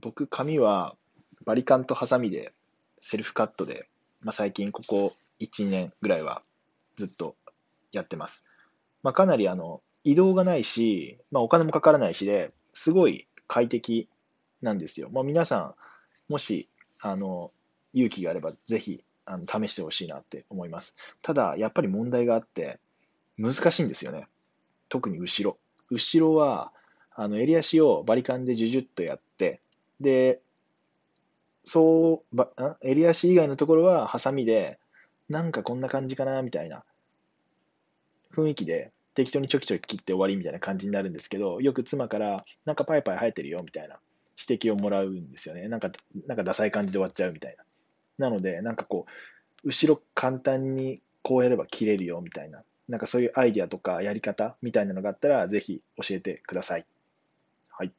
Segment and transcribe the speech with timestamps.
[0.00, 0.96] 僕、髪は
[1.44, 2.52] バリカンとハサミで
[3.00, 3.88] セルフカットで、
[4.20, 6.42] まあ、最近ここ1年ぐらいは
[6.96, 7.36] ずっと
[7.92, 8.44] やってます。
[9.02, 14.08] まあ、かなりあの移動がないし、まあ、お金もかからないしで、すごい快適
[14.62, 15.10] なんですよ。
[15.10, 15.74] まあ、皆さん、
[16.28, 16.68] もし
[17.00, 17.50] あの
[17.92, 20.94] 勇気があれば、ぜひあの試してほしいなって思います。
[21.22, 22.78] ただ、やっぱり問題があって、
[23.36, 24.26] 難しいんですよね。
[24.88, 25.58] 特に後ろ。
[25.90, 26.72] 後ろは、
[27.14, 29.60] あの襟足をバリカンでジュジュッとやって、
[30.00, 30.40] で、
[31.64, 32.50] そうば
[32.82, 34.78] 襟足以外のところはハサミで、
[35.28, 36.84] なんかこんな感じかなみたいな
[38.34, 43.98] 雰囲気で適当にちょきちょき切って終わりみたいな感じになるんですけど、よく妻から、なんかパイパイ生えてるよみたいな
[44.38, 45.68] 指摘をもらうんですよね。
[45.68, 45.90] なんか、
[46.28, 47.64] なんかダサい感じで終わっちゃうみたいな。
[48.18, 49.06] なので、なんかこ
[49.64, 56.86] う、後ろ簡単にこうやれば切れるよみたいな、なんかそういうアイディアとかやり方みたいなのがあったら、ぜひ教えてください。
[57.70, 57.92] はい。